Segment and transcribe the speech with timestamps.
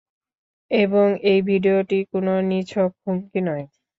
[0.71, 3.65] এবং এই ভিডিওটি কোনো নিছক হুমকি নয়।